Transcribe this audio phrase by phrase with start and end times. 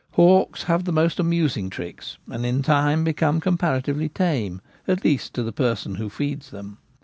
[0.13, 5.51] Hawks have most amusing tricks, and in time become comparatively tame, at least to the
[5.53, 6.79] person who feeds them.